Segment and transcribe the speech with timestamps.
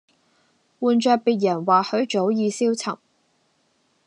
[0.79, 2.97] 換著別人或許早已消沉